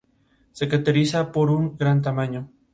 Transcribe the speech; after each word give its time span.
Se 0.51 0.67
caracteriza 0.67 1.31
por 1.31 1.49
su 1.49 1.73
gran 1.77 2.01
tamaño. 2.01 2.49